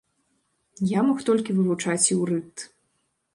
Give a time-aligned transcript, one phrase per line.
[0.97, 2.65] Я мог толькі вывучаць іўрыт.